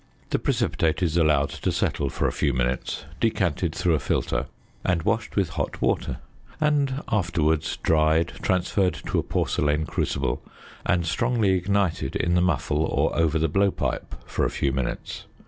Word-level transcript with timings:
The 0.31 0.39
precipitate 0.39 1.03
is 1.03 1.15
allowed 1.15 1.49
to 1.49 1.71
settle 1.71 2.09
for 2.09 2.27
a 2.27 2.31
few 2.31 2.55
minutes, 2.55 3.05
decanted 3.19 3.75
through 3.75 3.93
a 3.93 3.99
filter, 3.99 4.47
and 4.83 5.03
washed 5.03 5.35
with 5.35 5.49
hot 5.49 5.79
water; 5.79 6.17
and, 6.59 7.03
afterwards, 7.09 7.77
dried, 7.83 8.29
transferred 8.41 8.95
to 9.05 9.19
a 9.19 9.21
porcelain 9.21 9.85
crucible, 9.85 10.41
and 10.87 11.05
strongly 11.05 11.51
ignited 11.51 12.15
in 12.15 12.33
the 12.33 12.41
muffle 12.41 12.83
or 12.83 13.15
over 13.15 13.37
the 13.37 13.47
blowpipe 13.47 14.15
for 14.25 14.43
a 14.43 14.49
few 14.49 14.71
minutes. 14.71 15.25